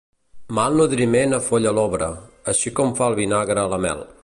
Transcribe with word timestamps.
Mal 0.59 0.77
nodriment 0.79 1.35
afolla 1.39 1.75
l'obra, 1.79 2.09
així 2.55 2.75
com 2.81 2.97
fa 3.01 3.13
el 3.13 3.21
vinagre 3.23 3.67
a 3.67 3.71
la 3.75 3.83
mel. 3.89 4.07